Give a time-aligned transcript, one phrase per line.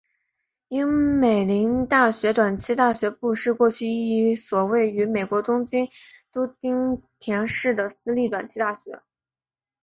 [0.69, 0.87] 樱
[1.19, 5.89] 美林大学短期大学部是过去一所位于日本东京
[6.31, 9.03] 都町田市的私立短期大学。